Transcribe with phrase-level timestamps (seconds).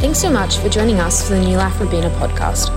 [0.00, 2.70] Thanks so much for joining us for the New Life Robina podcast.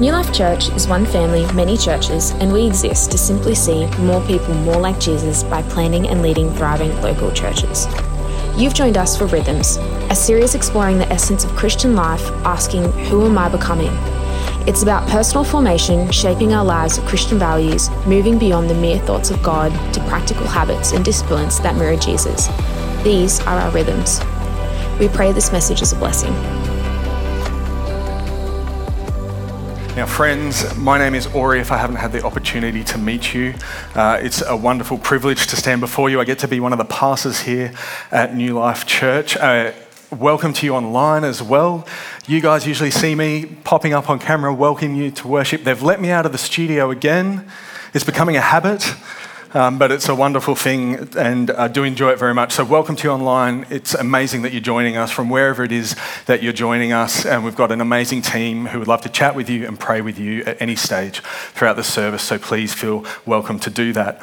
[0.00, 4.26] New Life Church is one family, many churches, and we exist to simply see more
[4.26, 7.86] people more like Jesus by planning and leading thriving local churches.
[8.56, 9.76] You've joined us for Rhythms,
[10.08, 13.92] a series exploring the essence of Christian life, asking, Who am I becoming?
[14.66, 19.30] It's about personal formation, shaping our lives with Christian values, moving beyond the mere thoughts
[19.30, 22.48] of God to practical habits and disciplines that mirror Jesus.
[23.04, 24.20] These are our rhythms.
[25.00, 26.32] We pray this message is a blessing.
[29.96, 31.58] Now, friends, my name is Ori.
[31.58, 33.54] If I haven't had the opportunity to meet you,
[33.96, 36.20] uh, it's a wonderful privilege to stand before you.
[36.20, 37.72] I get to be one of the pastors here
[38.12, 39.36] at New Life Church.
[39.36, 39.72] Uh,
[40.12, 41.88] welcome to you online as well.
[42.28, 45.64] You guys usually see me popping up on camera, welcoming you to worship.
[45.64, 47.50] They've let me out of the studio again.
[47.94, 48.94] It's becoming a habit.
[49.54, 52.52] Um, but it's a wonderful thing and I do enjoy it very much.
[52.54, 53.66] So, welcome to you online.
[53.70, 55.94] It's amazing that you're joining us from wherever it is
[56.26, 57.24] that you're joining us.
[57.24, 60.00] And we've got an amazing team who would love to chat with you and pray
[60.00, 62.24] with you at any stage throughout the service.
[62.24, 64.20] So, please feel welcome to do that.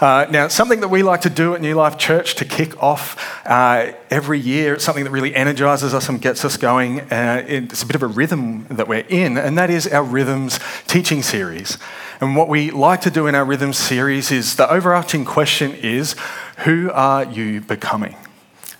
[0.00, 3.44] Uh, now, something that we like to do at New Life Church to kick off
[3.46, 7.00] uh, every year, it's something that really energizes us and gets us going.
[7.12, 10.58] Uh, it's a bit of a rhythm that we're in, and that is our Rhythms
[10.86, 11.76] teaching series.
[12.20, 16.14] And what we like to do in our Rhythms series is the overarching question is
[16.58, 18.16] who are you becoming?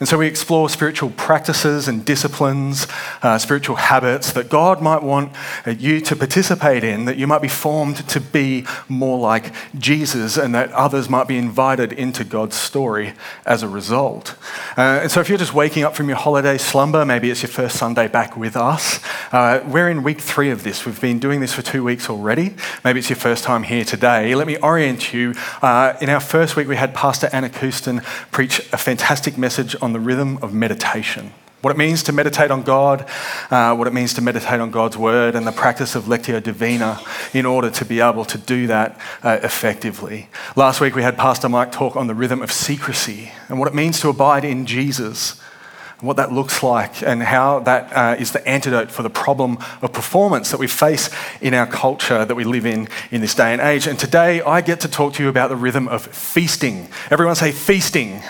[0.00, 2.86] And so we explore spiritual practices and disciplines,
[3.22, 5.30] uh, spiritual habits that God might want
[5.66, 10.38] uh, you to participate in, that you might be formed to be more like Jesus,
[10.38, 13.12] and that others might be invited into God's story
[13.44, 14.36] as a result.
[14.78, 17.50] Uh, and so if you're just waking up from your holiday slumber, maybe it's your
[17.50, 19.00] first Sunday back with us,
[19.32, 20.86] uh, we're in week three of this.
[20.86, 22.54] We've been doing this for two weeks already.
[22.84, 24.34] Maybe it's your first time here today.
[24.34, 25.34] Let me orient you.
[25.60, 29.89] Uh, in our first week, we had Pastor Anna Kuston preach a fantastic message on
[29.90, 31.32] on the rhythm of meditation.
[31.62, 33.06] What it means to meditate on God,
[33.50, 37.00] uh, what it means to meditate on God's word, and the practice of Lectio Divina
[37.34, 40.28] in order to be able to do that uh, effectively.
[40.54, 43.74] Last week we had Pastor Mike talk on the rhythm of secrecy and what it
[43.74, 45.40] means to abide in Jesus,
[46.00, 49.92] what that looks like, and how that uh, is the antidote for the problem of
[49.92, 53.60] performance that we face in our culture that we live in in this day and
[53.60, 53.88] age.
[53.88, 56.88] And today I get to talk to you about the rhythm of feasting.
[57.10, 58.22] Everyone say feasting.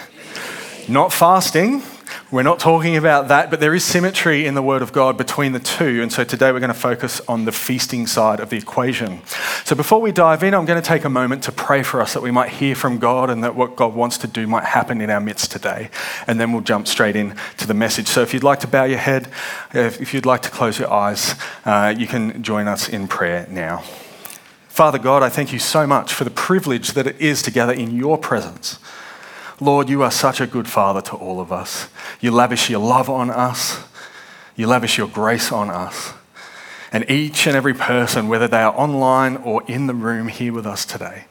[0.88, 1.82] Not fasting.
[2.30, 5.52] We're not talking about that, but there is symmetry in the Word of God between
[5.52, 6.00] the two.
[6.02, 9.20] And so today we're going to focus on the feasting side of the equation.
[9.64, 12.14] So before we dive in, I'm going to take a moment to pray for us
[12.14, 15.00] that we might hear from God and that what God wants to do might happen
[15.00, 15.90] in our midst today.
[16.26, 18.08] And then we'll jump straight in to the message.
[18.08, 19.28] So if you'd like to bow your head,
[19.72, 23.84] if you'd like to close your eyes, uh, you can join us in prayer now.
[24.68, 27.72] Father God, I thank you so much for the privilege that it is to gather
[27.72, 28.78] in your presence.
[29.60, 31.88] Lord, you are such a good Father to all of us.
[32.20, 33.78] You lavish your love on us,
[34.56, 36.14] you lavish your grace on us.
[36.92, 40.66] And each and every person, whether they are online or in the room here with
[40.66, 41.26] us today,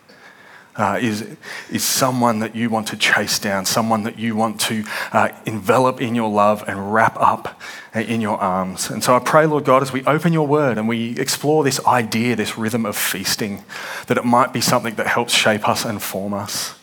[0.75, 1.35] uh, is,
[1.69, 5.99] is someone that you want to chase down, someone that you want to uh, envelop
[5.99, 7.59] in your love and wrap up
[7.93, 8.89] uh, in your arms.
[8.89, 11.85] And so I pray, Lord God, as we open your word and we explore this
[11.85, 13.63] idea, this rhythm of feasting,
[14.07, 16.78] that it might be something that helps shape us and form us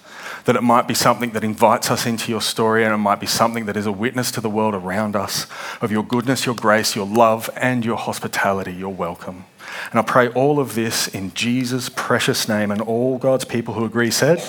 [0.46, 3.26] that it might be something that invites us into your story and it might be
[3.26, 5.46] something that is a witness to the world around us
[5.80, 9.44] of your goodness, your grace, your love, and your hospitality, your welcome.
[9.90, 13.84] And I pray all of this in Jesus' precious name and all God's people who
[13.84, 14.42] agree said,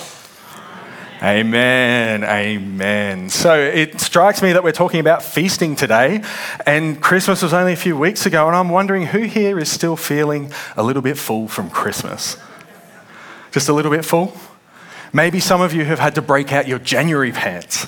[1.20, 2.22] Amen.
[2.22, 3.28] Amen.
[3.28, 6.22] So it strikes me that we're talking about feasting today,
[6.64, 9.96] and Christmas was only a few weeks ago, and I'm wondering who here is still
[9.96, 12.36] feeling a little bit full from Christmas?
[13.50, 14.32] Just a little bit full?
[15.12, 17.86] Maybe some of you have had to break out your January pants.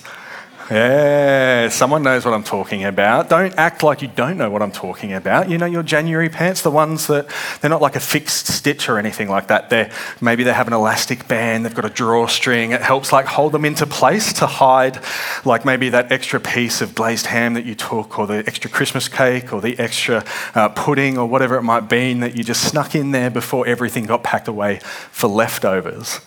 [0.70, 3.28] Yeah, someone knows what I'm talking about.
[3.28, 5.50] Don't act like you don't know what I'm talking about.
[5.50, 7.26] You know your January pants, the ones that
[7.60, 9.68] they're not like a fixed stitch or anything like that.
[9.68, 12.70] They're maybe they have an elastic band, they've got a drawstring.
[12.70, 15.00] It helps like hold them into place to hide
[15.44, 19.08] like maybe that extra piece of glazed ham that you took or the extra Christmas
[19.08, 20.24] cake or the extra
[20.54, 24.06] uh, pudding or whatever it might be that you just snuck in there before everything
[24.06, 24.78] got packed away
[25.10, 26.20] for leftovers.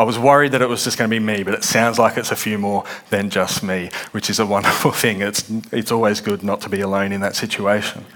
[0.00, 2.16] I was worried that it was just going to be me, but it sounds like
[2.16, 5.20] it's a few more than just me, which is a wonderful thing.
[5.20, 8.06] It's, it's always good not to be alone in that situation.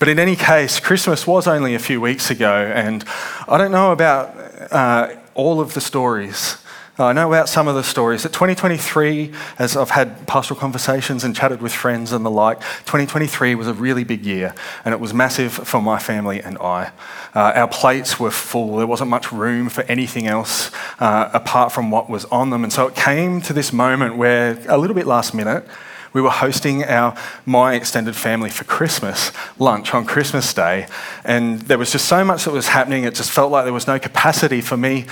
[0.00, 3.04] But in any case, Christmas was only a few weeks ago, and
[3.46, 4.36] I don't know about
[4.72, 6.56] uh, all of the stories
[6.98, 8.22] I know about some of the stories.
[8.22, 13.54] That 2023, as I've had pastoral conversations and chatted with friends and the like, 2023
[13.54, 16.92] was a really big year and it was massive for my family and I.
[17.34, 18.78] Uh, our plates were full.
[18.78, 22.64] There wasn't much room for anything else uh, apart from what was on them.
[22.64, 25.66] And so it came to this moment where, a little bit last minute,
[26.14, 27.14] we were hosting our
[27.44, 30.86] my extended family for Christmas lunch on Christmas Day,
[31.24, 33.04] and there was just so much that was happening.
[33.04, 35.04] It just felt like there was no capacity for me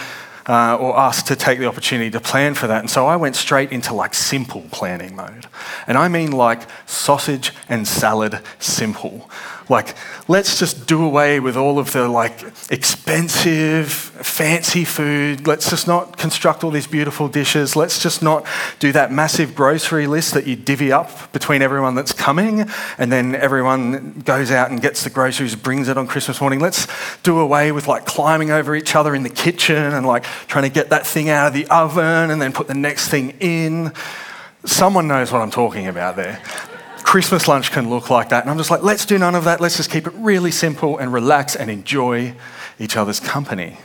[0.47, 2.81] uh, or us to take the opportunity to plan for that.
[2.81, 5.47] And so I went straight into like simple planning mode.
[5.87, 9.31] And I mean like sausage and salad simple.
[9.69, 9.95] Like,
[10.29, 15.47] let's just do away with all of the like expensive, fancy food.
[15.47, 17.75] Let's just not construct all these beautiful dishes.
[17.75, 18.47] Let's just not
[18.79, 22.69] do that massive grocery list that you divvy up between everyone that's coming,
[22.99, 26.61] and then everyone goes out and gets the groceries, brings it on Christmas morning.
[26.61, 26.87] Let's
[27.23, 30.71] do away with like climbing over each other in the kitchen and like trying to
[30.71, 33.93] get that thing out of the oven and then put the next thing in.
[34.65, 36.43] Someone knows what I'm talking about there.
[37.05, 38.43] Christmas lunch can look like that.
[38.43, 39.61] And I'm just like, let's do none of that.
[39.61, 42.35] Let's just keep it really simple and relax and enjoy
[42.81, 43.77] each other's company.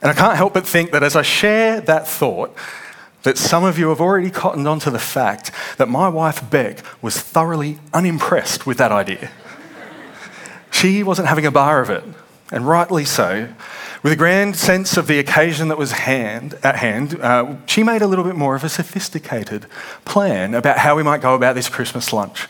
[0.00, 2.56] And I can't help but think that as I share that thought,
[3.24, 7.18] that some of you have already cottoned onto the fact that my wife Beck was
[7.18, 9.30] thoroughly unimpressed with that idea.
[10.70, 12.04] she wasn't having a bar of it,
[12.52, 13.48] and rightly so.
[14.06, 18.02] With a grand sense of the occasion that was hand, at hand, uh, she made
[18.02, 19.66] a little bit more of a sophisticated
[20.04, 22.46] plan about how we might go about this Christmas lunch.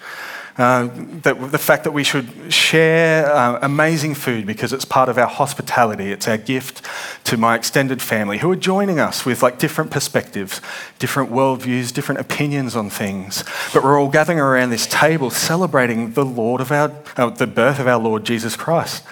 [0.58, 0.91] Uh,
[1.23, 5.26] that, the fact that we should share uh, amazing food because it's part of our
[5.26, 6.82] hospitality, it's our gift
[7.25, 10.61] to my extended family who are joining us with like different perspectives,
[10.99, 13.44] different worldviews, different opinions on things.
[13.73, 17.79] But we're all gathering around this table celebrating the Lord of our, uh, the birth
[17.79, 19.03] of our Lord Jesus Christ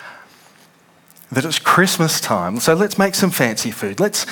[1.34, 4.00] that it's Christmas time, so let's make some fancy food.
[4.00, 4.26] Let's,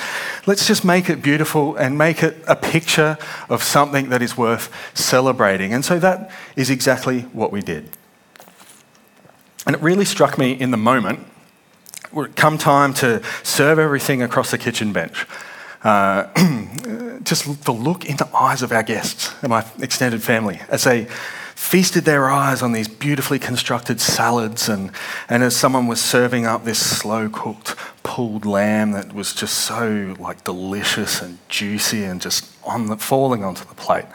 [0.45, 3.17] let's just make it beautiful and make it a picture
[3.49, 5.73] of something that is worth celebrating.
[5.73, 7.89] And so that is exactly what we did.
[9.65, 11.19] And it really struck me in the moment,
[12.35, 15.25] come time to serve everything across the kitchen bench.
[15.83, 16.27] Uh,
[17.23, 21.07] just the look in the eyes of our guests and my extended family as they
[21.63, 24.67] feasted their eyes on these beautifully constructed salads.
[24.67, 24.91] And,
[25.29, 30.13] and as someone was serving up this slow cooked pulled lamb that was just so
[30.19, 34.05] like delicious and juicy and just on the, falling onto the plate.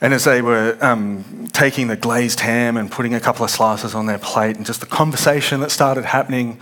[0.00, 3.94] And as they were um, taking the glazed ham and putting a couple of slices
[3.94, 6.60] on their plate, and just the conversation that started happening,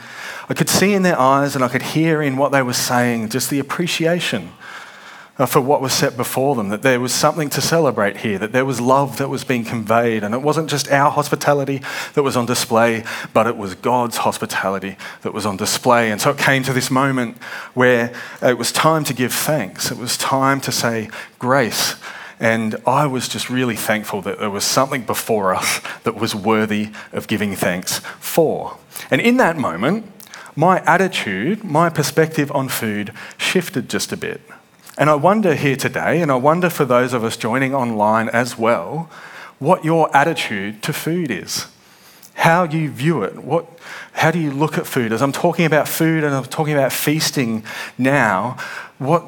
[0.49, 3.29] I could see in their eyes and I could hear in what they were saying
[3.29, 4.53] just the appreciation
[5.41, 8.53] Uh, for what was set before them, that there was something to celebrate here, that
[8.53, 10.23] there was love that was being conveyed.
[10.23, 11.81] And it wasn't just our hospitality
[12.13, 16.11] that was on display, but it was God's hospitality that was on display.
[16.11, 17.39] And so it came to this moment
[17.73, 21.09] where it was time to give thanks, it was time to say
[21.39, 21.95] grace.
[22.39, 26.91] And I was just really thankful that there was something before us that was worthy
[27.13, 28.77] of giving thanks for.
[29.11, 30.05] And in that moment,
[30.55, 34.43] my attitude, my perspective on food shifted just a bit.
[34.99, 38.59] And I wonder here today, and I wonder for those of us joining online as
[38.59, 39.09] well,
[39.59, 41.67] what your attitude to food is.
[42.35, 43.45] How you view it.
[43.45, 43.67] What,
[44.13, 45.13] how do you look at food?
[45.13, 47.65] As I'm talking about food and I'm talking about feasting
[47.99, 48.57] now,
[48.99, 49.23] what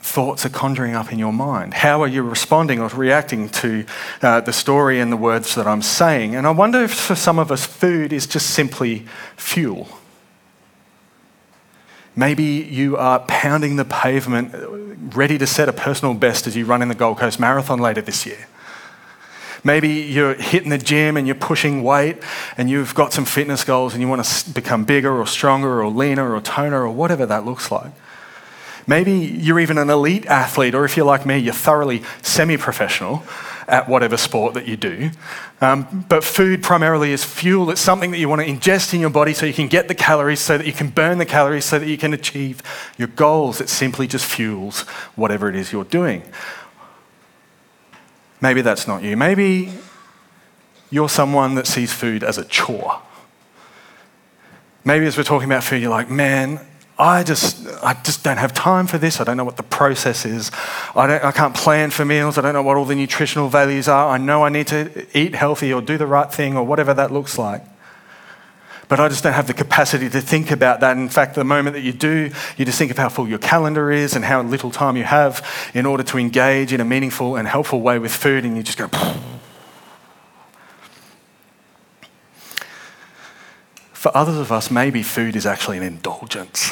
[0.00, 1.74] thoughts are conjuring up in your mind?
[1.74, 3.84] How are you responding or reacting to
[4.22, 6.36] uh, the story and the words that I'm saying?
[6.36, 9.06] And I wonder if for some of us, food is just simply
[9.36, 9.88] fuel.
[12.16, 14.54] Maybe you are pounding the pavement,
[15.14, 18.00] ready to set a personal best as you run in the Gold Coast Marathon later
[18.00, 18.46] this year.
[19.64, 22.18] Maybe you're hitting the gym and you're pushing weight
[22.58, 25.88] and you've got some fitness goals and you want to become bigger or stronger or
[25.88, 27.92] leaner or toner or whatever that looks like.
[28.86, 33.22] Maybe you're even an elite athlete, or if you're like me, you're thoroughly semi professional
[33.68, 35.10] at whatever sport that you do.
[35.60, 37.70] Um, but food primarily is fuel.
[37.70, 39.94] It's something that you want to ingest in your body so you can get the
[39.94, 42.62] calories, so that you can burn the calories, so that you can achieve
[42.98, 43.60] your goals.
[43.60, 44.82] It simply just fuels
[45.16, 46.22] whatever it is you're doing.
[48.40, 49.16] Maybe that's not you.
[49.16, 49.72] Maybe
[50.90, 53.00] you're someone that sees food as a chore.
[54.84, 56.60] Maybe as we're talking about food, you're like, man,
[56.98, 59.20] I just, I just don't have time for this.
[59.20, 60.52] I don't know what the process is.
[60.94, 62.38] I, don't, I can't plan for meals.
[62.38, 64.10] I don't know what all the nutritional values are.
[64.10, 67.10] I know I need to eat healthy or do the right thing or whatever that
[67.10, 67.62] looks like.
[68.88, 70.96] But I just don't have the capacity to think about that.
[70.96, 73.90] In fact, the moment that you do, you just think of how full your calendar
[73.90, 77.48] is and how little time you have in order to engage in a meaningful and
[77.48, 78.88] helpful way with food, and you just go.
[84.04, 86.70] For others of us, maybe food is actually an indulgence.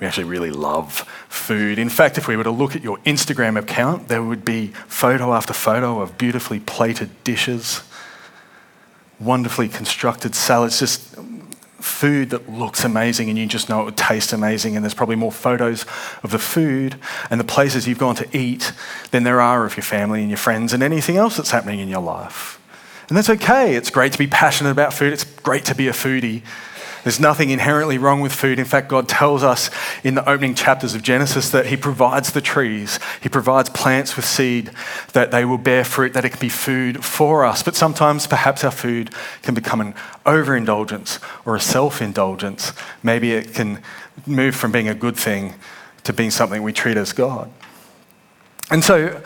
[0.00, 1.78] We actually really love food.
[1.78, 5.32] In fact, if we were to look at your Instagram account, there would be photo
[5.32, 7.82] after photo of beautifully plated dishes,
[9.20, 11.14] wonderfully constructed salads, just
[11.78, 15.14] food that looks amazing and you just know it would taste amazing, and there's probably
[15.14, 15.86] more photos
[16.24, 16.96] of the food
[17.30, 18.72] and the places you've gone to eat
[19.12, 21.88] than there are of your family and your friends and anything else that's happening in
[21.88, 22.55] your life.
[23.08, 23.76] And that's okay.
[23.76, 26.42] It's great to be passionate about food, it's great to be a foodie.
[27.06, 28.58] There's nothing inherently wrong with food.
[28.58, 29.70] In fact, God tells us
[30.02, 34.24] in the opening chapters of Genesis that He provides the trees, He provides plants with
[34.24, 34.72] seed,
[35.12, 37.62] that they will bear fruit, that it can be food for us.
[37.62, 39.94] But sometimes perhaps our food can become an
[40.26, 42.72] overindulgence or a self indulgence.
[43.04, 43.80] Maybe it can
[44.26, 45.54] move from being a good thing
[46.02, 47.52] to being something we treat as God.
[48.68, 49.22] And so,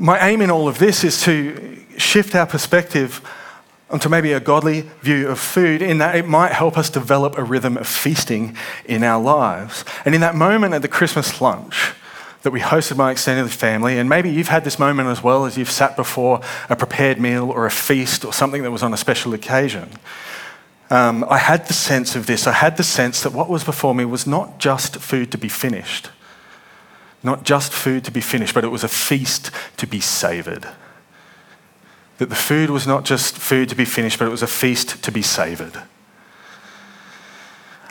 [0.00, 3.20] my aim in all of this is to shift our perspective
[3.90, 7.42] onto maybe a godly view of food, in that it might help us develop a
[7.42, 9.84] rhythm of feasting in our lives.
[10.04, 11.92] And in that moment at the Christmas lunch,
[12.42, 15.58] that we hosted my extended family, and maybe you've had this moment as well as
[15.58, 16.40] you've sat before
[16.70, 19.90] a prepared meal or a feast or something that was on a special occasion.
[20.88, 22.46] Um, I had the sense of this.
[22.46, 25.48] I had the sense that what was before me was not just food to be
[25.48, 26.10] finished,
[27.22, 30.66] not just food to be finished, but it was a feast to be savoured
[32.20, 35.02] that the food was not just food to be finished, but it was a feast
[35.02, 35.72] to be savoured.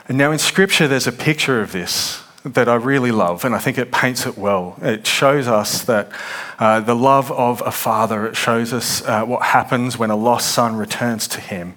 [0.06, 3.58] And now in Scripture, there's a picture of this that I really love, and I
[3.58, 4.78] think it paints it well.
[4.82, 6.12] It shows us that
[6.60, 10.52] uh, the love of a father, it shows us uh, what happens when a lost
[10.52, 11.74] son returns to him.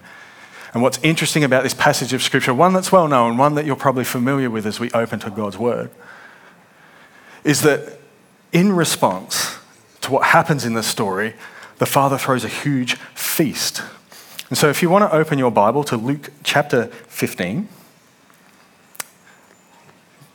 [0.76, 3.76] And what's interesting about this passage of Scripture, one that's well known, one that you're
[3.76, 5.90] probably familiar with as we open to God's Word,
[7.44, 8.00] is that
[8.52, 9.58] in response
[10.02, 11.34] to what happens in the story,
[11.78, 13.82] the Father throws a huge feast.
[14.50, 17.68] And so, if you want to open your Bible to Luke chapter 15,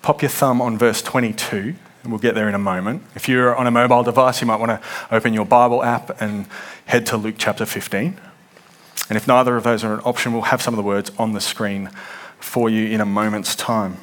[0.02, 3.02] pop your thumb on verse 22, and we'll get there in a moment.
[3.14, 6.46] If you're on a mobile device, you might want to open your Bible app and
[6.86, 8.18] head to Luke chapter 15.
[9.08, 11.32] And if neither of those are an option, we'll have some of the words on
[11.32, 11.90] the screen
[12.40, 13.98] for you in a moment's time.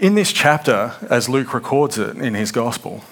[0.00, 3.04] In this chapter, as Luke records it in his gospel,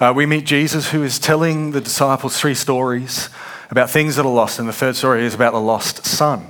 [0.00, 3.28] uh, we meet Jesus, who is telling the disciples three stories
[3.70, 6.46] about things that are lost, and the third story is about the lost son.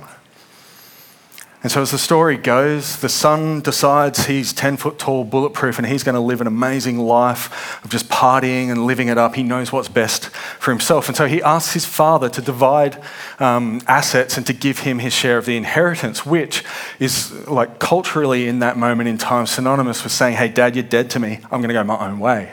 [1.65, 5.87] And so, as the story goes, the son decides he's 10 foot tall, bulletproof, and
[5.87, 9.33] he's going to live an amazing life of just partying and living it up.
[9.33, 10.27] He knows what's best
[10.59, 11.07] for himself.
[11.07, 13.01] And so, he asks his father to divide
[13.39, 16.63] um, assets and to give him his share of the inheritance, which
[16.99, 21.09] is like culturally in that moment in time synonymous with saying, Hey, dad, you're dead
[21.09, 21.39] to me.
[21.45, 22.51] I'm going to go my own way.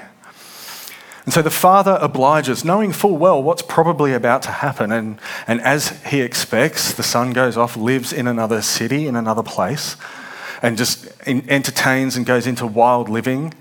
[1.25, 4.91] And so the father obliges, knowing full well what's probably about to happen.
[4.91, 9.43] And, and as he expects, the son goes off, lives in another city, in another
[9.43, 9.97] place,
[10.62, 13.55] and just entertains and goes into wild living.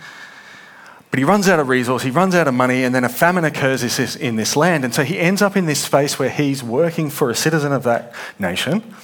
[1.11, 3.43] But he runs out of resource, he runs out of money, and then a famine
[3.43, 4.85] occurs in this land.
[4.85, 7.83] And so he ends up in this space where he's working for a citizen of
[7.83, 8.95] that nation,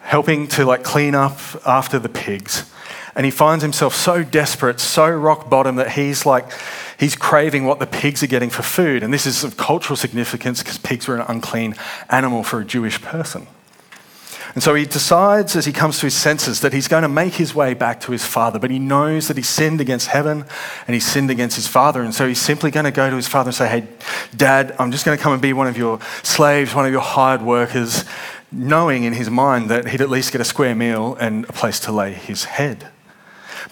[0.00, 2.64] helping to like clean up after the pigs.
[3.14, 6.46] And he finds himself so desperate, so rock bottom that he's like,
[6.98, 9.02] he's craving what the pigs are getting for food.
[9.02, 11.74] And this is of cultural significance because pigs were an unclean
[12.08, 13.46] animal for a Jewish person.
[14.54, 17.34] And so he decides as he comes to his senses that he's going to make
[17.34, 20.44] his way back to his father, but he knows that he sinned against heaven
[20.86, 22.02] and he sinned against his father.
[22.02, 23.86] And so he's simply going to go to his father and say, Hey,
[24.36, 27.00] dad, I'm just going to come and be one of your slaves, one of your
[27.00, 28.04] hired workers,
[28.50, 31.78] knowing in his mind that he'd at least get a square meal and a place
[31.80, 32.88] to lay his head.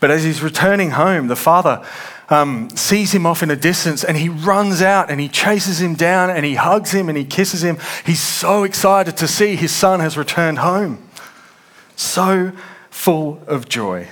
[0.00, 1.84] But as he's returning home, the father
[2.28, 5.94] um, sees him off in a distance and he runs out and he chases him
[5.94, 7.78] down and he hugs him and he kisses him.
[8.04, 11.02] He's so excited to see his son has returned home.
[11.96, 12.52] So
[12.90, 14.08] full of joy.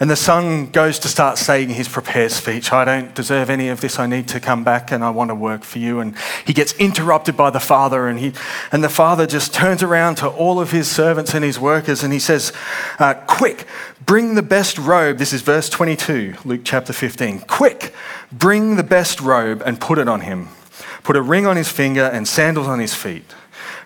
[0.00, 3.82] And the son goes to start saying his prepared speech I don't deserve any of
[3.82, 3.98] this.
[3.98, 6.00] I need to come back and I want to work for you.
[6.00, 6.16] And
[6.46, 8.08] he gets interrupted by the father.
[8.08, 8.32] And, he,
[8.72, 12.14] and the father just turns around to all of his servants and his workers and
[12.14, 12.50] he says,
[12.98, 13.66] uh, Quick,
[14.06, 15.18] bring the best robe.
[15.18, 17.40] This is verse 22, Luke chapter 15.
[17.40, 17.92] Quick,
[18.32, 20.48] bring the best robe and put it on him.
[21.02, 23.34] Put a ring on his finger and sandals on his feet.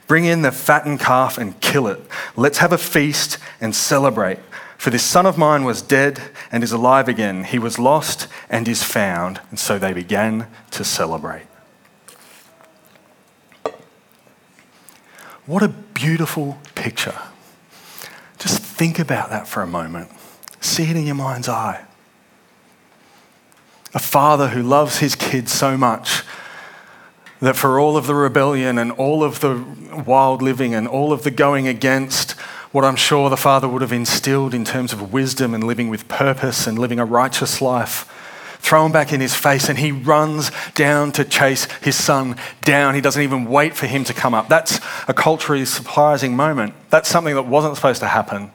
[0.06, 2.00] Bring in the fattened calf and kill it.
[2.37, 4.38] Let's have a feast and celebrate.
[4.85, 6.21] For this son of mine was dead
[6.53, 7.45] and is alive again.
[7.45, 9.41] He was lost and is found.
[9.49, 11.47] And so they began to celebrate.
[15.47, 17.19] What a beautiful picture.
[18.37, 20.11] Just think about that for a moment.
[20.61, 21.87] See it in your mind's eye.
[23.95, 26.25] A father who loves his kids so much
[27.41, 29.64] that for all of the rebellion and all of the
[30.07, 32.35] wild living and all of the going against
[32.75, 36.09] what I'm sure the Father would have instilled in terms of wisdom and living with
[36.09, 38.11] purpose and living a righteous life
[38.59, 42.97] thrown back in his face, and he runs down to chase his son down.
[42.97, 44.49] He doesn't even wait for him to come up.
[44.49, 46.75] That's a culturally surprising moment.
[46.90, 48.50] That's something that wasn't supposed to happen.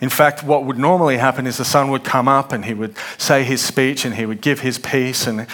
[0.00, 2.96] In fact, what would normally happen is the son would come up and he would
[3.18, 5.46] say his speech and he would give his piece, and,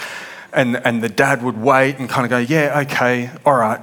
[0.51, 3.79] and, and the dad would wait and kind of go, Yeah, okay, all right,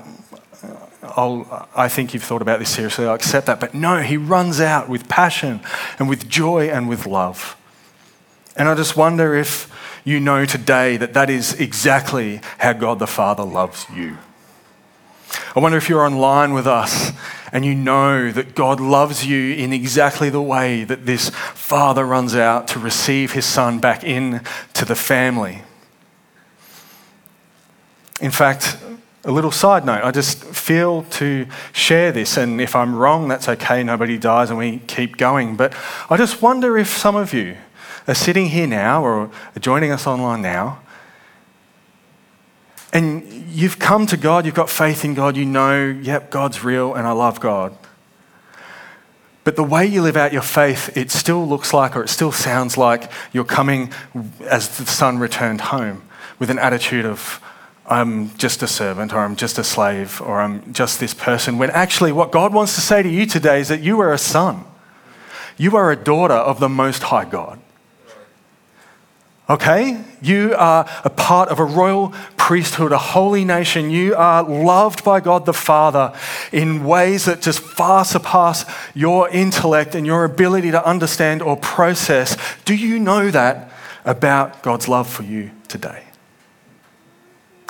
[1.16, 3.60] I'll, I think you've thought about this seriously, I'll accept that.
[3.60, 5.60] But no, he runs out with passion
[5.98, 7.56] and with joy and with love.
[8.56, 9.72] And I just wonder if
[10.04, 14.18] you know today that that is exactly how God the Father loves you.
[15.54, 17.12] I wonder if you're online with us
[17.52, 22.34] and you know that God loves you in exactly the way that this father runs
[22.34, 24.42] out to receive his son back in
[24.74, 25.62] to the family.
[28.20, 28.78] In fact,
[29.28, 33.47] a little side note, I just feel to share this, and if I'm wrong, that's
[33.47, 35.54] okay, nobody dies and we keep going.
[35.54, 35.75] But
[36.08, 37.58] I just wonder if some of you
[38.08, 40.80] are sitting here now or are joining us online now,
[42.90, 46.94] and you've come to God, you've got faith in God, you know, yep, God's real
[46.94, 47.76] and I love God.
[49.44, 52.32] But the way you live out your faith, it still looks like or it still
[52.32, 53.92] sounds like you're coming
[54.40, 56.02] as the son returned home
[56.38, 57.42] with an attitude of,
[57.88, 61.57] I'm just a servant or I'm just a slave or I'm just this person.
[61.59, 64.18] When actually, what God wants to say to you today is that you are a
[64.18, 64.64] son.
[65.57, 67.59] You are a daughter of the Most High God.
[69.50, 70.04] Okay?
[70.21, 73.90] You are a part of a royal priesthood, a holy nation.
[73.90, 76.12] You are loved by God the Father
[76.52, 82.37] in ways that just far surpass your intellect and your ability to understand or process.
[82.66, 83.73] Do you know that
[84.04, 86.07] about God's love for you today?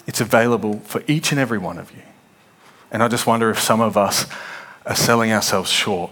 [0.09, 2.03] It's available for each and every one of you.
[2.91, 4.27] And I just wonder if some of us
[4.87, 6.11] are selling ourselves short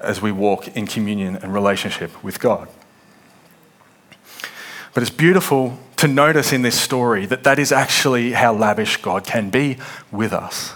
[0.00, 2.68] as we walk in communion and relationship with God.
[4.94, 9.26] But it's beautiful to notice in this story that that is actually how lavish God
[9.26, 9.76] can be
[10.10, 10.72] with us.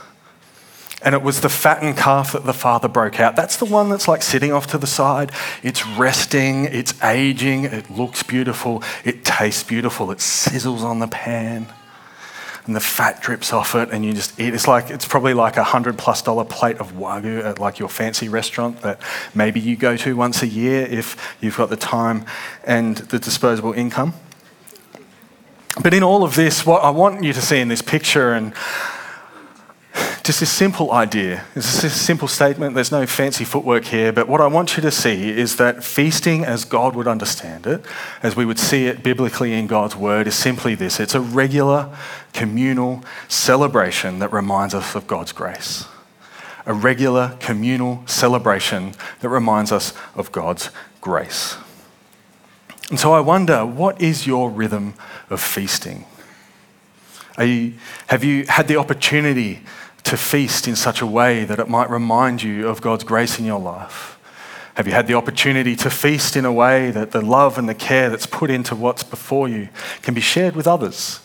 [1.01, 3.35] And it was the fattened calf that the father broke out.
[3.35, 5.33] That's the one that's like sitting off to the side.
[5.63, 11.69] It's resting, it's aging, it looks beautiful, it tastes beautiful, it sizzles on the pan
[12.69, 14.53] and the fat drips off it, and you just eat.
[14.53, 17.89] It's like it's probably like a hundred plus dollar plate of wagyu at like your
[17.89, 19.01] fancy restaurant that
[19.35, 22.27] maybe you go to once a year if you've got the time
[22.65, 24.13] and the disposable income.
[25.83, 28.53] But in all of this, what I want you to see in this picture and
[30.29, 31.43] just a simple idea.
[31.57, 32.75] It's a simple statement.
[32.75, 34.13] There's no fancy footwork here.
[34.13, 37.83] But what I want you to see is that feasting, as God would understand it,
[38.23, 41.89] as we would see it biblically in God's word, is simply this it's a regular
[42.35, 45.87] communal celebration that reminds us of God's grace.
[46.67, 50.69] A regular communal celebration that reminds us of God's
[51.01, 51.57] grace.
[52.91, 54.93] And so I wonder, what is your rhythm
[55.31, 56.05] of feasting?
[57.39, 57.75] You,
[58.09, 59.61] have you had the opportunity
[60.05, 63.45] to feast in such a way that it might remind you of God's grace in
[63.45, 64.19] your life?
[64.75, 67.75] Have you had the opportunity to feast in a way that the love and the
[67.75, 69.69] care that's put into what's before you
[70.03, 71.21] can be shared with others?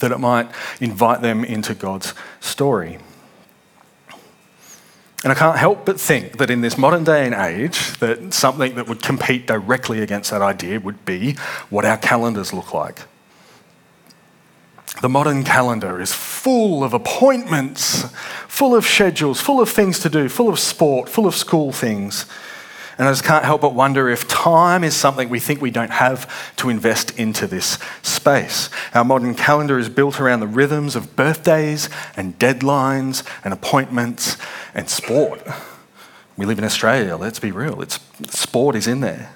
[0.00, 2.98] That it might invite them into God's story.
[5.24, 8.74] And I can't help but think that in this modern day and age, that something
[8.74, 11.34] that would compete directly against that idea would be
[11.70, 13.02] what our calendars look like.
[15.02, 18.04] The modern calendar is full of appointments,
[18.46, 22.24] full of schedules, full of things to do, full of sport, full of school things.
[22.96, 25.90] And I just can't help but wonder if time is something we think we don't
[25.90, 28.70] have to invest into this space.
[28.94, 34.36] Our modern calendar is built around the rhythms of birthdays and deadlines and appointments
[34.72, 35.42] and sport.
[36.36, 37.82] We live in Australia, let's be real.
[37.82, 39.32] It's, sport is in there.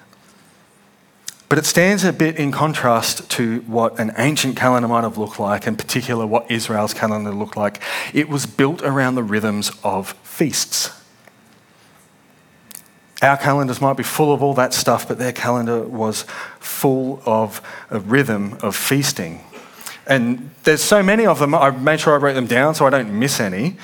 [1.49, 5.39] But it stands a bit in contrast to what an ancient calendar might have looked
[5.39, 7.81] like, in particular, what Israel's calendar looked like.
[8.13, 10.91] It was built around the rhythms of feasts.
[13.21, 16.23] Our calendars might be full of all that stuff, but their calendar was
[16.59, 19.41] full of a rhythm of feasting.
[20.05, 22.89] And there's so many of them, I made sure I wrote them down so I
[22.89, 23.77] don't miss any.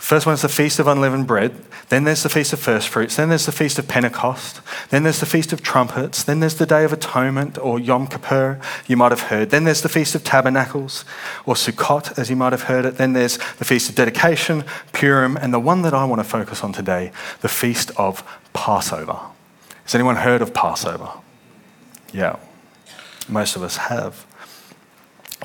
[0.00, 1.54] First one is the Feast of Unleavened Bread.
[1.90, 3.16] Then there's the Feast of First Fruits.
[3.16, 4.62] Then there's the Feast of Pentecost.
[4.88, 6.24] Then there's the Feast of Trumpets.
[6.24, 8.58] Then there's the Day of Atonement or Yom Kippur,
[8.88, 9.50] you might have heard.
[9.50, 11.04] Then there's the Feast of Tabernacles
[11.44, 12.96] or Sukkot, as you might have heard it.
[12.96, 16.64] Then there's the Feast of Dedication, Purim, and the one that I want to focus
[16.64, 19.20] on today, the Feast of Passover.
[19.84, 21.10] Has anyone heard of Passover?
[22.10, 22.36] Yeah,
[23.28, 24.26] most of us have.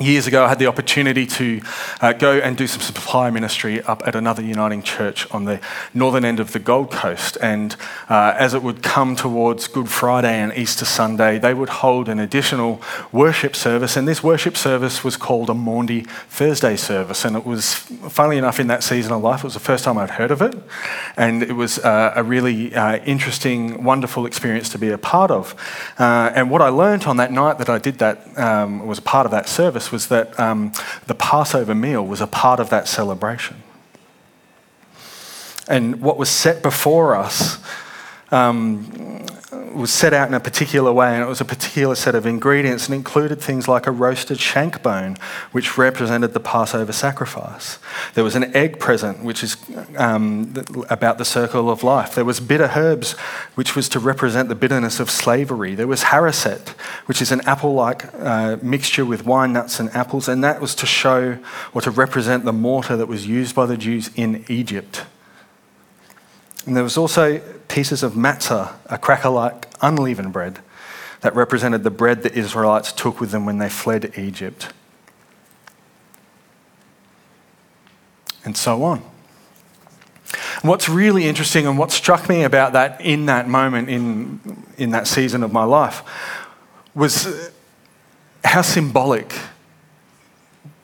[0.02, 1.62] Years ago, I had the opportunity to
[2.02, 5.62] uh, go and do some supply ministry up at another Uniting Church on the
[5.94, 7.38] northern end of the Gold Coast.
[7.42, 7.76] And
[8.10, 12.20] uh, as it would come towards Good Friday and Easter Sunday, they would hold an
[12.20, 12.82] additional
[13.12, 13.96] worship service.
[13.96, 17.24] And this worship service was called a Maundy Thursday service.
[17.24, 19.98] And it was, funnily enough, in that season of life, it was the first time
[19.98, 20.56] I'd heard of it.
[21.16, 25.56] And it was uh, a really uh, interesting, wonderful experience to be a part of.
[25.98, 29.02] Uh, and what I learned on that night that I did that, um, was a
[29.02, 30.72] part of that service was that um,
[31.08, 33.64] the Passover meal was a part of that celebration.
[35.68, 37.58] And what was set before us
[38.32, 39.26] um,
[39.76, 42.88] was set out in a particular way, and it was a particular set of ingredients
[42.88, 45.18] and included things like a roasted shank bone,
[45.52, 47.78] which represented the Passover sacrifice.
[48.14, 49.58] There was an egg present, which is
[49.98, 50.54] um,
[50.90, 52.16] about the circle of life.
[52.16, 53.12] There was bitter herbs,
[53.56, 55.76] which was to represent the bitterness of slavery.
[55.76, 56.70] There was haroset,
[57.06, 60.74] which is an apple like uh, mixture with wine nuts and apples, and that was
[60.76, 61.38] to show
[61.74, 65.04] or to represent the mortar that was used by the Jews in Egypt.
[66.66, 70.60] And there was also pieces of matzah, a cracker like unleavened bread,
[71.22, 74.70] that represented the bread the Israelites took with them when they fled Egypt.
[78.44, 79.04] And so on.
[80.62, 85.08] What's really interesting and what struck me about that in that moment, in, in that
[85.08, 86.02] season of my life,
[86.96, 87.52] was
[88.44, 89.34] how symbolic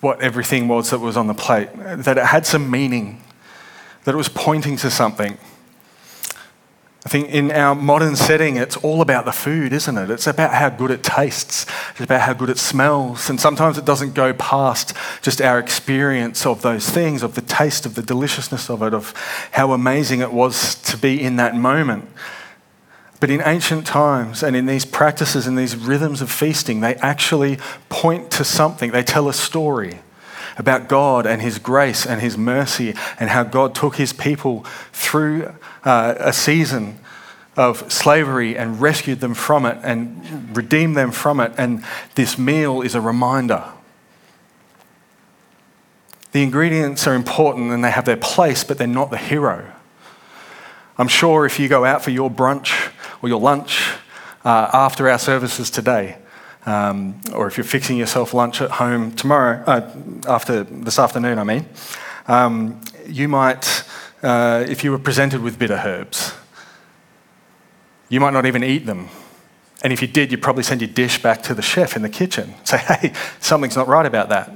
[0.02, 3.24] what everything was that was on the plate, that it had some meaning,
[4.04, 5.38] that it was pointing to something.
[7.04, 10.12] I think in our modern setting, it's all about the food, isn't it?
[10.12, 13.28] It's about how good it tastes, it's about how good it smells.
[13.28, 17.88] And sometimes it doesn't go past just our experience of those things, of the taste,
[17.88, 19.16] of the deliciousness of it, of
[19.52, 22.08] how amazing it was to be in that moment.
[23.20, 27.58] But in ancient times and in these practices and these rhythms of feasting, they actually
[27.90, 30.00] point to something, they tell a story
[30.58, 35.54] about God and His grace and His mercy and how God took His people through
[35.84, 37.00] uh, a season
[37.58, 41.52] of slavery and rescued them from it and redeemed them from it.
[41.58, 41.84] And
[42.15, 43.63] this meal is a reminder.
[46.32, 49.70] The ingredients are important and they have their place, but they're not the hero.
[50.98, 52.91] I'm sure if you go out for your brunch
[53.22, 53.91] or your lunch
[54.46, 56.17] uh, after our services today,
[56.65, 59.91] um, or if you're fixing yourself lunch at home tomorrow, uh,
[60.28, 61.65] after this afternoon, I mean,
[62.28, 63.84] um, you might
[64.22, 66.34] uh, if you were presented with bitter herbs.
[68.10, 69.10] You might not even eat them.
[69.84, 72.10] And if you did, you'd probably send your dish back to the chef in the
[72.10, 72.54] kitchen.
[72.64, 74.52] Say, hey, something's not right about that.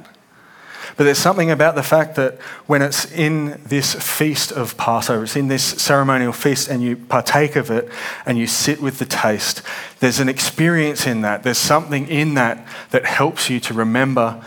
[0.97, 2.35] But there's something about the fact that
[2.67, 7.57] when it's in this feast of Passover, it's in this ceremonial feast, and you partake
[7.57, 7.89] of it
[8.25, 9.61] and you sit with the taste,
[9.99, 11.43] there's an experience in that.
[11.43, 14.41] There's something in that that helps you to remember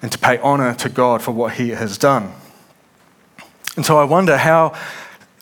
[0.00, 2.32] and to pay honor to God for what He has done.
[3.76, 4.74] And so I wonder how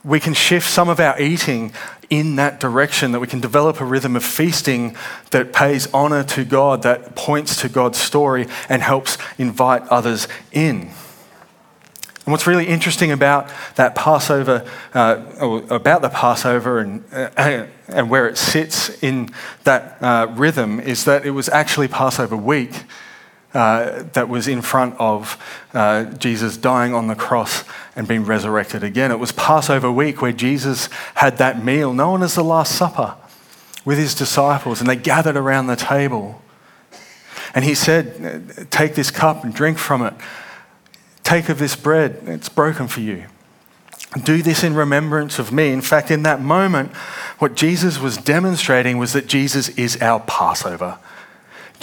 [0.04, 1.72] we can shift some of our eating
[2.10, 4.96] in that direction, that we can develop a rhythm of feasting
[5.30, 10.90] that pays honor to God, that points to God's story and helps invite others in.
[12.24, 14.64] And what's really interesting about that Passover,
[14.94, 19.30] uh, about the Passover and, uh, and where it sits in
[19.64, 22.84] that uh, rhythm, is that it was actually Passover week
[23.54, 25.36] uh, that was in front of
[25.74, 29.10] uh, Jesus dying on the cross and being resurrected again.
[29.10, 33.14] It was Passover week where Jesus had that meal known as the Last Supper
[33.84, 36.40] with his disciples, and they gathered around the table.
[37.54, 40.14] And he said, Take this cup and drink from it.
[41.22, 43.24] Take of this bread, it's broken for you.
[44.24, 45.72] Do this in remembrance of me.
[45.72, 46.92] In fact, in that moment,
[47.38, 50.98] what Jesus was demonstrating was that Jesus is our Passover.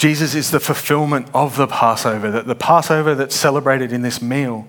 [0.00, 4.66] Jesus is the fulfillment of the Passover, that the Passover that's celebrated in this meal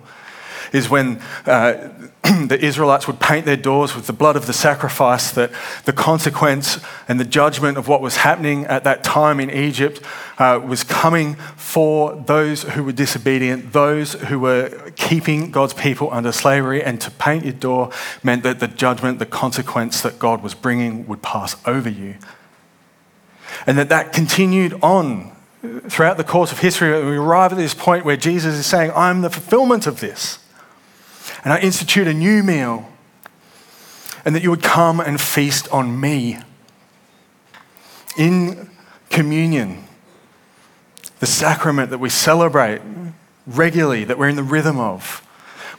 [0.73, 1.89] is when uh,
[2.23, 5.49] the Israelites would paint their doors with the blood of the sacrifice, that
[5.85, 10.01] the consequence and the judgment of what was happening at that time in Egypt
[10.37, 16.33] uh, was coming for those who were disobedient, those who were keeping God's people under
[16.33, 16.83] slavery.
[16.83, 17.89] And to paint your door
[18.21, 22.15] meant that the judgment, the consequence that God was bringing would pass over you.
[23.65, 25.31] And that that continued on
[25.89, 26.97] throughout the course of history.
[26.97, 30.39] And We arrive at this point where Jesus is saying, I'm the fulfillment of this.
[31.43, 32.89] And I institute a new meal.
[34.25, 36.37] And that you would come and feast on me.
[38.17, 38.69] In
[39.09, 39.83] communion,
[41.19, 42.81] the sacrament that we celebrate
[43.47, 45.25] regularly, that we're in the rhythm of,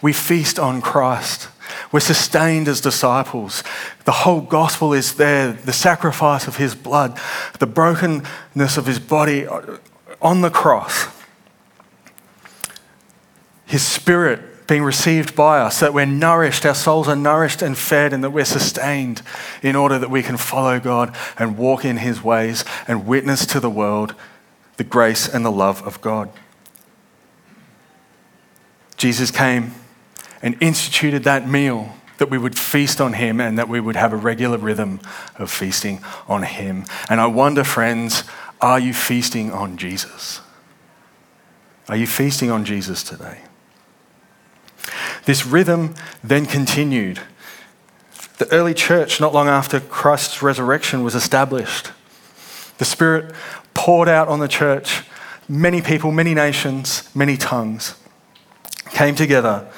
[0.00, 1.48] we feast on Christ.
[1.90, 3.62] We're sustained as disciples.
[4.04, 7.18] The whole gospel is there the sacrifice of his blood,
[7.58, 9.46] the brokenness of his body
[10.20, 11.06] on the cross.
[13.66, 18.12] His Spirit being received by us, that we're nourished, our souls are nourished and fed,
[18.12, 19.20] and that we're sustained
[19.62, 23.60] in order that we can follow God and walk in His ways and witness to
[23.60, 24.14] the world
[24.76, 26.30] the grace and the love of God.
[28.96, 29.74] Jesus came
[30.42, 34.12] and instituted that meal that we would feast on Him and that we would have
[34.12, 35.00] a regular rhythm
[35.36, 36.84] of feasting on Him.
[37.08, 38.24] And I wonder, friends,
[38.60, 40.40] are you feasting on Jesus?
[41.88, 43.40] Are you feasting on Jesus today?
[45.24, 47.20] This rhythm then continued.
[48.38, 51.90] The early church, not long after Christ's resurrection was established,
[52.78, 53.34] the Spirit
[53.74, 55.02] poured out on the church.
[55.48, 57.94] Many people, many nations, many tongues
[58.90, 59.68] came together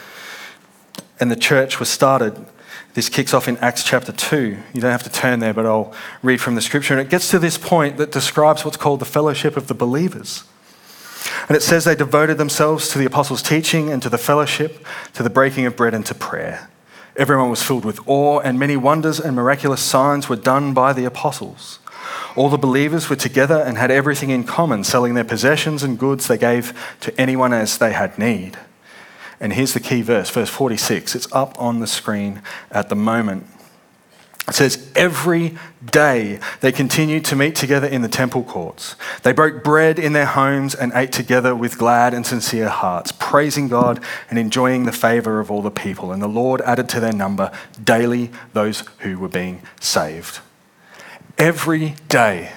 [1.24, 2.36] and the church was started.
[2.92, 4.58] This kicks off in Acts chapter 2.
[4.74, 6.92] You don't have to turn there, but I'll read from the scripture.
[6.92, 10.44] And it gets to this point that describes what's called the fellowship of the believers.
[11.48, 15.22] And it says they devoted themselves to the apostles' teaching and to the fellowship, to
[15.22, 16.68] the breaking of bread and to prayer.
[17.16, 21.06] Everyone was filled with awe, and many wonders and miraculous signs were done by the
[21.06, 21.78] apostles.
[22.36, 26.28] All the believers were together and had everything in common, selling their possessions and goods
[26.28, 28.58] they gave to anyone as they had need.
[29.40, 31.14] And here's the key verse, verse 46.
[31.14, 33.46] It's up on the screen at the moment.
[34.46, 38.94] It says, Every day they continued to meet together in the temple courts.
[39.22, 43.68] They broke bread in their homes and ate together with glad and sincere hearts, praising
[43.68, 46.12] God and enjoying the favor of all the people.
[46.12, 47.50] And the Lord added to their number
[47.82, 50.40] daily those who were being saved.
[51.38, 52.52] Every day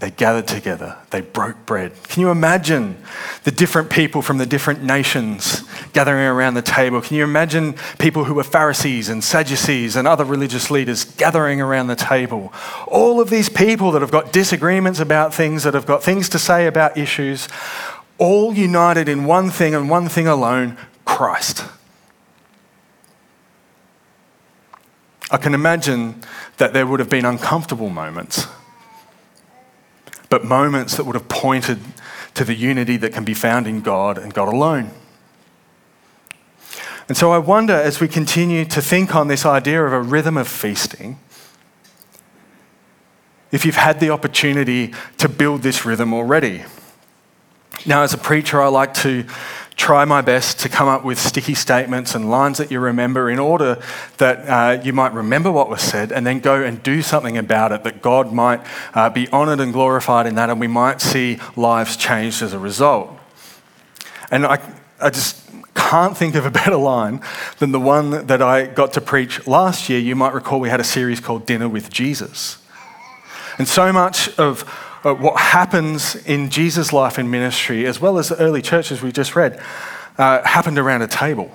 [0.00, 1.92] they gathered together, they broke bread.
[2.04, 2.96] Can you imagine
[3.44, 7.02] the different people from the different nations gathering around the table?
[7.02, 11.88] Can you imagine people who were Pharisees and Sadducees and other religious leaders gathering around
[11.88, 12.50] the table?
[12.86, 16.38] All of these people that have got disagreements about things, that have got things to
[16.38, 17.46] say about issues,
[18.16, 21.62] all united in one thing and one thing alone Christ.
[25.30, 26.22] I can imagine
[26.56, 28.46] that there would have been uncomfortable moments
[30.30, 31.80] but moments that would have pointed
[32.34, 34.92] to the unity that can be found in God and God alone.
[37.08, 40.36] And so I wonder as we continue to think on this idea of a rhythm
[40.36, 41.18] of feasting,
[43.50, 46.62] if you've had the opportunity to build this rhythm already.
[47.84, 49.24] Now, as a preacher, I like to
[49.80, 53.38] try my best to come up with sticky statements and lines that you remember in
[53.38, 53.78] order
[54.18, 57.72] that uh, you might remember what was said and then go and do something about
[57.72, 58.60] it, that God might
[58.92, 62.58] uh, be honoured and glorified in that, and we might see lives changed as a
[62.58, 63.10] result.
[64.30, 64.60] And I,
[65.00, 65.40] I just
[65.74, 67.22] can't think of a better line
[67.58, 69.98] than the one that I got to preach last year.
[69.98, 72.58] You might recall we had a series called Dinner with Jesus.
[73.56, 74.62] And so much of
[75.04, 79.12] uh, what happens in Jesus' life and ministry, as well as the early churches we
[79.12, 79.60] just read,
[80.18, 81.50] uh, happened around a table.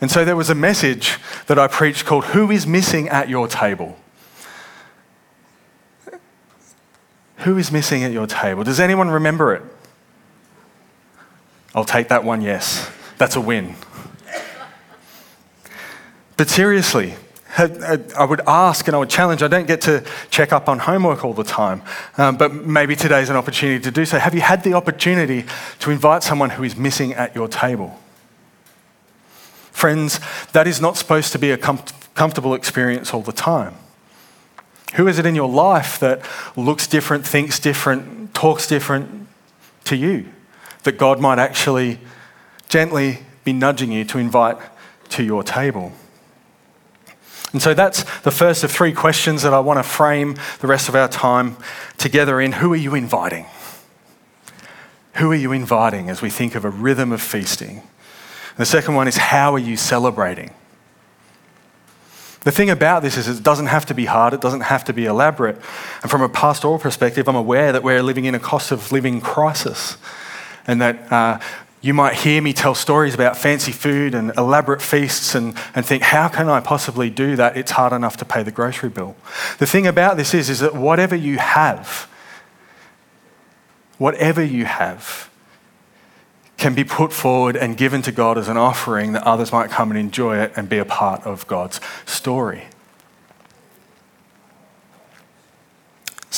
[0.00, 3.48] And so there was a message that I preached called Who is Missing at Your
[3.48, 3.96] Table?
[7.38, 8.64] Who is missing at your table?
[8.64, 9.62] Does anyone remember it?
[11.74, 12.90] I'll take that one, yes.
[13.16, 13.76] That's a win.
[16.36, 17.14] But seriously,
[17.56, 19.42] I would ask and I would challenge.
[19.42, 21.82] I don't get to check up on homework all the time,
[22.18, 24.18] um, but maybe today's an opportunity to do so.
[24.18, 25.44] Have you had the opportunity
[25.80, 27.98] to invite someone who is missing at your table?
[29.72, 30.20] Friends,
[30.52, 31.82] that is not supposed to be a com-
[32.14, 33.74] comfortable experience all the time.
[34.94, 36.20] Who is it in your life that
[36.56, 39.28] looks different, thinks different, talks different
[39.84, 40.26] to you?
[40.82, 41.98] That God might actually
[42.68, 44.58] gently be nudging you to invite
[45.10, 45.92] to your table.
[47.52, 50.88] And so that's the first of three questions that I want to frame the rest
[50.88, 51.56] of our time
[51.96, 52.52] together in.
[52.52, 53.46] Who are you inviting?
[55.14, 57.82] Who are you inviting as we think of a rhythm of feasting?
[58.56, 60.50] the second one is how are you celebrating?
[62.40, 64.92] The thing about this is it doesn't have to be hard, it doesn't have to
[64.92, 65.56] be elaborate.
[66.02, 69.20] And from a pastoral perspective, I'm aware that we're living in a cost of living
[69.20, 69.96] crisis
[70.66, 71.40] and that uh,
[71.80, 76.02] you might hear me tell stories about fancy food and elaborate feasts and, and think,
[76.02, 77.56] how can I possibly do that?
[77.56, 79.14] It's hard enough to pay the grocery bill.
[79.58, 82.10] The thing about this is, is that whatever you have,
[83.98, 85.30] whatever you have,
[86.56, 89.92] can be put forward and given to God as an offering that others might come
[89.92, 92.64] and enjoy it and be a part of God's story.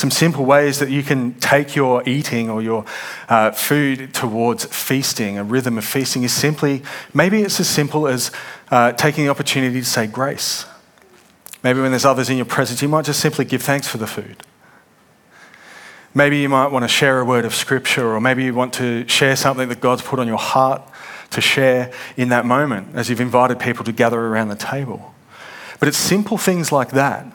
[0.00, 2.84] Some simple ways that you can take your eating or your
[3.28, 6.82] uh, food towards feasting, a rhythm of feasting, is simply
[7.12, 8.32] maybe it's as simple as
[8.70, 10.64] uh, taking the opportunity to say grace.
[11.62, 14.06] Maybe when there's others in your presence, you might just simply give thanks for the
[14.06, 14.42] food.
[16.14, 19.06] Maybe you might want to share a word of scripture, or maybe you want to
[19.06, 20.82] share something that God's put on your heart
[21.30, 25.14] to share in that moment as you've invited people to gather around the table.
[25.78, 27.26] But it's simple things like that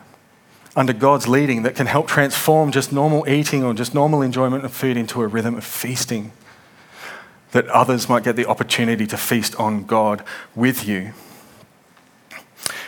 [0.75, 4.73] under God's leading that can help transform just normal eating or just normal enjoyment of
[4.73, 6.31] food into a rhythm of feasting.
[7.51, 10.23] That others might get the opportunity to feast on God
[10.55, 11.13] with you.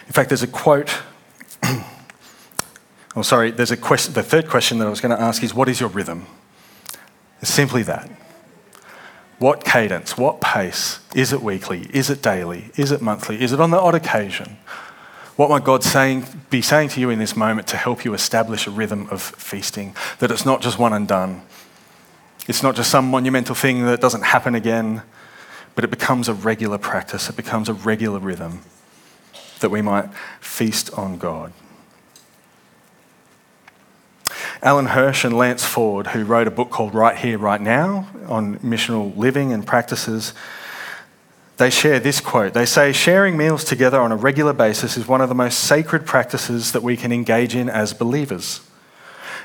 [0.07, 1.01] In fact, there's a quote.
[3.15, 4.13] oh, sorry, there's a question.
[4.13, 6.25] The third question that I was going to ask is what is your rhythm?
[7.41, 8.09] It's simply that.
[9.39, 10.99] What cadence, what pace?
[11.13, 11.87] Is it weekly?
[11.93, 12.71] Is it daily?
[12.75, 13.41] Is it monthly?
[13.41, 14.57] Is it on the odd occasion?
[15.37, 18.65] What might God saying, be saying to you in this moment to help you establish
[18.65, 19.95] a rhythm of feasting?
[20.17, 21.43] That it's not just one and done.
[22.47, 25.03] It's not just some monumental thing that doesn't happen again,
[25.75, 28.61] but it becomes a regular practice, it becomes a regular rhythm
[29.59, 31.53] that we might feast on God.
[34.63, 38.57] Alan Hirsch and Lance Ford, who wrote a book called Right Here, Right Now on
[38.59, 40.33] missional living and practices,
[41.57, 42.53] they share this quote.
[42.53, 46.05] They say, Sharing meals together on a regular basis is one of the most sacred
[46.05, 48.61] practices that we can engage in as believers.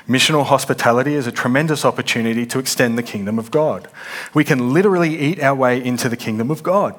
[0.07, 3.87] Missional hospitality is a tremendous opportunity to extend the kingdom of God.
[4.33, 6.95] We can literally eat our way into the kingdom of God.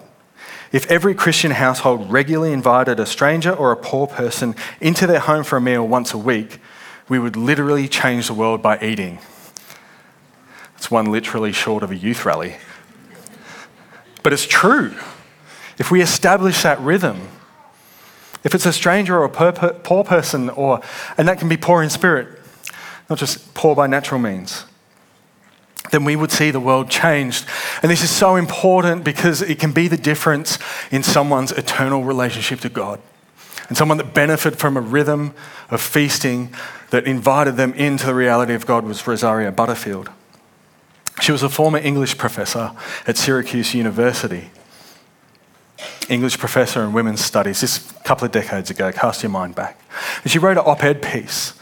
[0.72, 5.44] If every Christian household regularly invited a stranger or a poor person into their home
[5.44, 6.58] for a meal once a week,
[7.08, 9.20] we would literally change the world by eating.
[10.76, 12.56] It's one literally short of a youth rally.
[14.24, 14.96] But it's true.
[15.78, 17.28] If we establish that rhythm,
[18.42, 20.80] if it's a stranger or a poor person, or,
[21.16, 22.40] and that can be poor in spirit,
[23.08, 24.64] not just poor by natural means,
[25.90, 27.46] then we would see the world changed.
[27.82, 30.58] And this is so important because it can be the difference
[30.90, 33.00] in someone's eternal relationship to God.
[33.68, 35.34] And someone that benefited from a rhythm
[35.70, 36.54] of feasting
[36.90, 40.08] that invited them into the reality of God was Rosaria Butterfield.
[41.20, 42.72] She was a former English professor
[43.06, 44.50] at Syracuse University.
[46.08, 49.80] English professor in women's studies, this couple of decades ago, cast your mind back.
[50.22, 51.54] And she wrote an op ed piece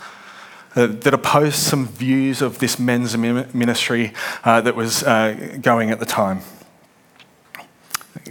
[0.74, 4.12] uh, that opposed some views of this men's ministry
[4.44, 6.40] uh, that was uh, going at the time.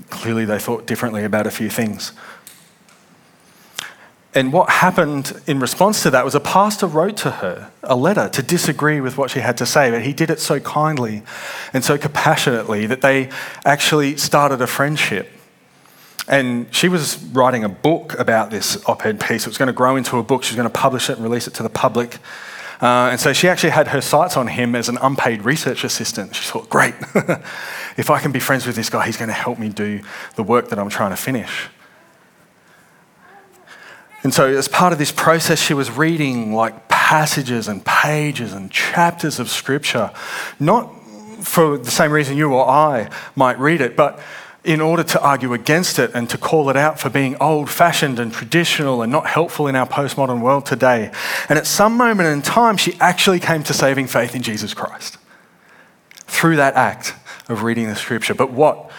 [0.10, 2.14] Clearly, they thought differently about a few things.
[4.34, 8.30] And what happened in response to that was a pastor wrote to her a letter
[8.30, 11.24] to disagree with what she had to say, but he did it so kindly
[11.74, 13.30] and so compassionately that they
[13.66, 15.30] actually started a friendship.
[16.30, 19.46] And she was writing a book about this op ed piece.
[19.46, 20.44] It was going to grow into a book.
[20.44, 22.18] She was going to publish it and release it to the public.
[22.82, 26.36] Uh, and so she actually had her sights on him as an unpaid research assistant.
[26.36, 26.96] She thought, great,
[27.98, 30.00] if I can be friends with this guy, he's going to help me do
[30.36, 31.68] the work that I'm trying to finish.
[34.24, 38.72] And so, as part of this process, she was reading like passages and pages and
[38.72, 40.12] chapters of scripture,
[40.60, 40.94] not
[41.44, 44.20] for the same reason you or I might read it, but
[44.64, 48.20] in order to argue against it and to call it out for being old fashioned
[48.20, 51.12] and traditional and not helpful in our postmodern world today.
[51.50, 55.18] And at some moment in time, she actually came to saving faith in Jesus Christ
[56.28, 57.16] through that act
[57.50, 58.36] of reading the scripture.
[58.36, 58.92] But what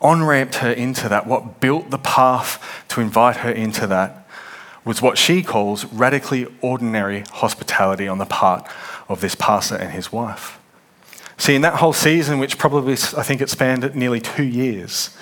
[0.00, 4.19] on ramped her into that, what built the path to invite her into that,
[4.84, 8.66] was what she calls radically ordinary hospitality on the part
[9.08, 10.58] of this pastor and his wife.
[11.36, 15.16] See, in that whole season, which probably I think it spanned nearly two years,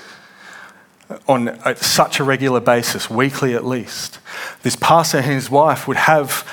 [1.27, 4.19] on such a regular basis, weekly at least,
[4.63, 6.47] this pastor and his wife would have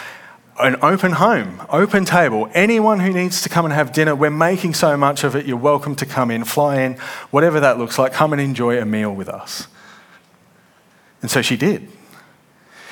[0.60, 2.50] an open home, open table.
[2.54, 5.58] Anyone who needs to come and have dinner, we're making so much of it, you're
[5.58, 6.94] welcome to come in, fly in,
[7.32, 9.68] whatever that looks like, come and enjoy a meal with us.
[11.22, 11.90] And so she did.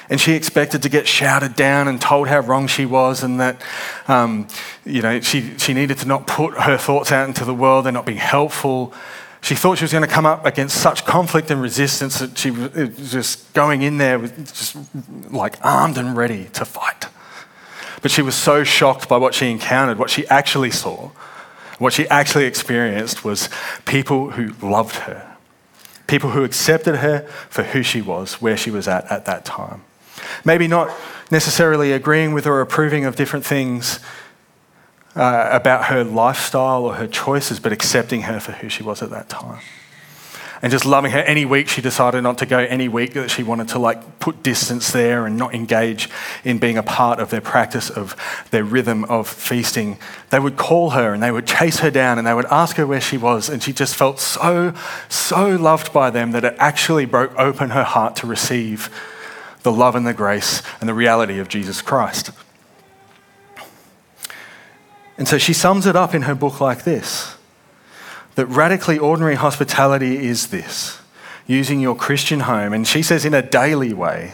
[0.10, 3.62] And she expected to get shouted down and told how wrong she was and that,
[4.08, 4.48] um,
[4.86, 7.86] you know, she, she needed to not put her thoughts out into the world.
[7.86, 8.94] They're not be helpful.
[9.42, 12.52] She thought she was going to come up against such conflict and resistance that she
[12.52, 14.78] was just going in there with just
[15.32, 17.08] like armed and ready to fight.
[18.02, 21.12] But she was so shocked by what she encountered, what she actually saw,
[21.78, 23.50] what she actually experienced was
[23.86, 25.36] people who loved her,
[26.08, 29.84] people who accepted her for who she was, where she was at at that time.
[30.46, 30.90] Maybe not
[31.32, 34.00] necessarily agreeing with or approving of different things
[35.16, 39.10] uh, about her lifestyle or her choices, but accepting her for who she was at
[39.12, 39.60] that time.
[40.62, 41.20] And just loving her.
[41.20, 44.44] Any week she decided not to go, any week that she wanted to like put
[44.44, 46.10] distance there and not engage
[46.46, 48.16] in being a part of their practice of
[48.52, 49.98] their rhythm of feasting.
[50.30, 52.88] They would call her and they would chase her down and they would ask her
[52.88, 53.50] where she was.
[53.50, 54.74] And she just felt so,
[55.10, 58.90] so loved by them that it actually broke open her heart to receive
[59.64, 62.32] the love and the grace and the reality of Jesus Christ.
[65.18, 67.36] And so she sums it up in her book like this
[68.36, 71.00] that radically ordinary hospitality is this
[71.46, 74.34] using your Christian home, and she says in a daily way,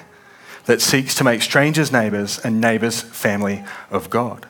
[0.69, 4.45] that seeks to make strangers neighbours and neighbours family of God.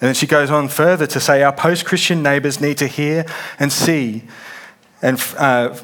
[0.00, 3.26] And then she goes on further to say our post Christian neighbours need to hear
[3.58, 4.22] and see
[5.02, 5.76] and uh,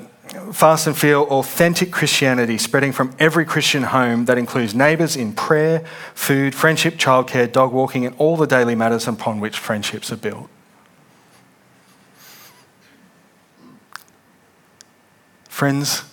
[0.53, 5.85] fast and feel authentic Christianity spreading from every Christian home that includes neighbours in prayer,
[6.15, 10.49] food, friendship, childcare, dog walking, and all the daily matters upon which friendships are built.
[15.49, 16.05] Friends,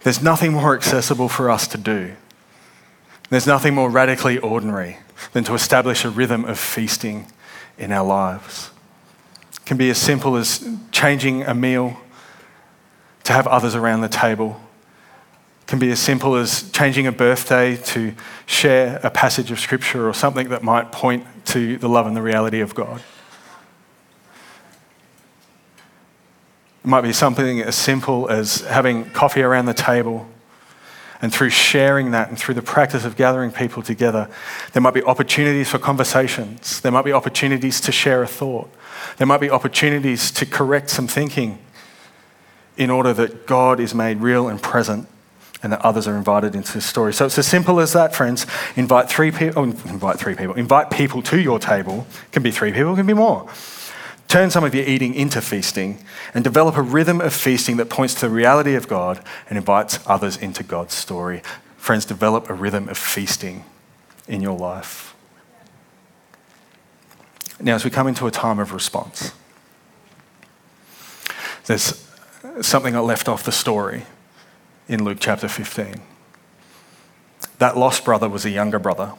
[0.00, 2.14] there's nothing more accessible for us to do.
[3.30, 4.98] There's nothing more radically ordinary
[5.32, 7.26] than to establish a rhythm of feasting
[7.76, 8.70] in our lives.
[9.54, 11.98] It can be as simple as changing a meal
[13.24, 14.60] to have others around the table.
[15.62, 18.14] It can be as simple as changing a birthday to
[18.46, 22.22] share a passage of scripture or something that might point to the love and the
[22.22, 23.02] reality of God.
[26.84, 30.28] It might be something as simple as having coffee around the table.
[31.22, 34.28] And through sharing that and through the practice of gathering people together,
[34.74, 36.82] there might be opportunities for conversations.
[36.82, 38.70] There might be opportunities to share a thought.
[39.16, 41.63] There might be opportunities to correct some thinking
[42.76, 45.08] in order that God is made real and present
[45.62, 47.14] and that others are invited into the story.
[47.14, 48.46] So it's as simple as that, friends.
[48.76, 52.06] Invite three people, oh, invite three people, invite people to your table.
[52.26, 53.48] It can be three people, it can be more.
[54.28, 56.04] Turn some of your eating into feasting
[56.34, 59.98] and develop a rhythm of feasting that points to the reality of God and invites
[60.06, 61.42] others into God's story.
[61.76, 63.64] Friends, develop a rhythm of feasting
[64.26, 65.14] in your life.
[67.60, 69.32] Now, as we come into a time of response,
[71.66, 72.06] there's
[72.62, 74.04] something I left off the story
[74.88, 76.00] in Luke chapter 15.
[77.58, 79.12] That lost brother was a younger brother.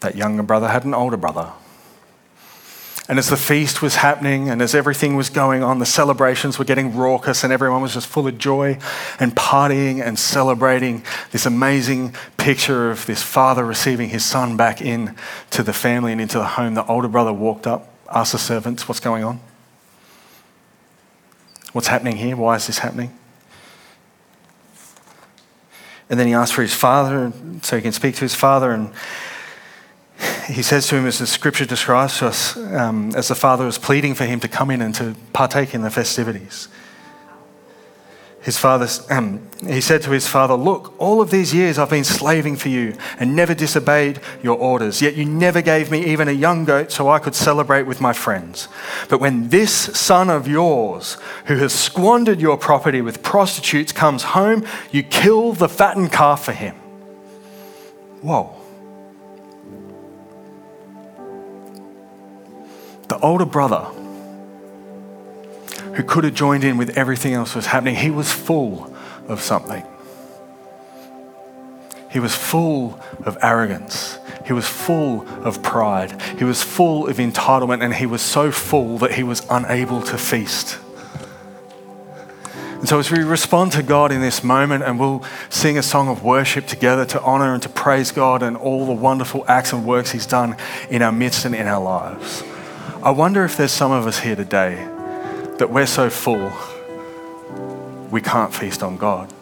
[0.00, 1.52] That younger brother had an older brother
[3.08, 6.64] and as the feast was happening and as everything was going on, the celebrations were
[6.64, 8.78] getting raucous and everyone was just full of joy
[9.20, 15.14] and partying and celebrating this amazing picture of this father receiving his son back in
[15.50, 16.74] to the family and into the home.
[16.74, 19.40] The older brother walked up, asked the servants, What's going on?
[21.76, 22.34] What's happening here?
[22.38, 23.12] Why is this happening?
[26.08, 28.94] And then he asks for his father so he can speak to his father and
[30.46, 33.76] he says to him, as the scripture describes to us, um, as the father was
[33.76, 36.68] pleading for him to come in and to partake in the festivities.
[38.46, 42.04] His father, um, he said to his father, Look, all of these years I've been
[42.04, 46.32] slaving for you and never disobeyed your orders, yet you never gave me even a
[46.32, 48.68] young goat so I could celebrate with my friends.
[49.08, 54.64] But when this son of yours, who has squandered your property with prostitutes, comes home,
[54.92, 56.76] you kill the fattened calf for him.
[58.22, 58.54] Whoa.
[63.08, 63.88] The older brother,
[65.96, 68.94] who could have joined in with everything else that was happening, he was full
[69.28, 69.82] of something.
[72.10, 74.18] He was full of arrogance.
[74.46, 76.20] He was full of pride.
[76.38, 80.18] He was full of entitlement, and he was so full that he was unable to
[80.18, 80.78] feast.
[82.74, 86.08] And so, as we respond to God in this moment, and we'll sing a song
[86.08, 89.86] of worship together to honor and to praise God and all the wonderful acts and
[89.86, 90.56] works He's done
[90.90, 92.44] in our midst and in our lives.
[93.02, 94.86] I wonder if there's some of us here today
[95.58, 96.52] that we're so full
[98.10, 99.32] we can't feast on God.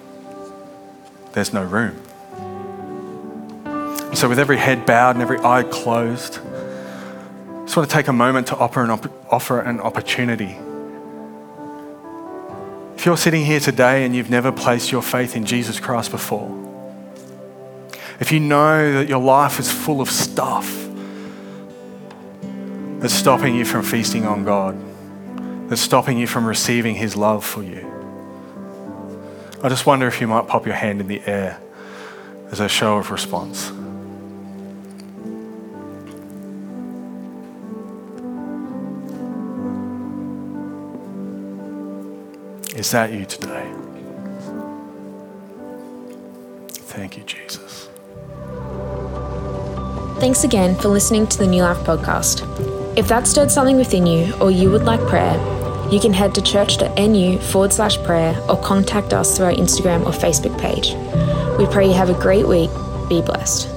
[1.33, 2.01] There's no room.
[4.15, 8.13] So, with every head bowed and every eye closed, I just want to take a
[8.13, 10.57] moment to offer an, op- offer an opportunity.
[12.97, 16.49] If you're sitting here today and you've never placed your faith in Jesus Christ before,
[18.21, 20.89] if you know that your life is full of stuff,
[23.01, 24.77] that's stopping you from feasting on God,
[25.69, 27.91] that's stopping you from receiving His love for you.
[29.63, 31.59] I just wonder if you might pop your hand in the air
[32.51, 33.71] as a show of response.
[42.77, 43.73] Is that you today?
[46.69, 47.89] Thank you, Jesus.
[50.21, 52.43] Thanks again for listening to the New Life podcast.
[52.99, 55.54] If that stirred something within you or you would like prayer,
[55.91, 60.13] you can head to church.nu forward slash prayer or contact us through our Instagram or
[60.13, 60.95] Facebook page.
[61.59, 62.71] We pray you have a great week.
[63.09, 63.74] Be blessed.